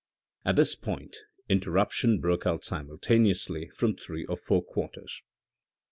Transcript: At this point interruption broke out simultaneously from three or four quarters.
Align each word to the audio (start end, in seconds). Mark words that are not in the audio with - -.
At 0.43 0.55
this 0.55 0.73
point 0.73 1.15
interruption 1.47 2.19
broke 2.19 2.47
out 2.47 2.63
simultaneously 2.63 3.69
from 3.69 3.95
three 3.95 4.25
or 4.25 4.35
four 4.35 4.63
quarters. 4.63 5.21